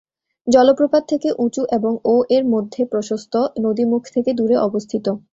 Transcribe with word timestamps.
জলপ্রপাত 0.47 1.03
থেকে 1.09 1.29
উঁচু 1.37 1.61
এবং 1.77 1.93
ও 2.05 2.15
-এর 2.25 2.43
মধ্যে 2.53 2.81
প্রশস্ত; 2.85 3.33
নদী 3.59 3.83
মুখ 3.91 4.01
থেকে 4.15 4.29
দূরে 4.33 4.55
অবস্থিত। 4.61 5.05